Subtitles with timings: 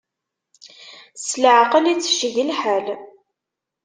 [1.25, 2.85] S leɛqel, ittecceg lḥal!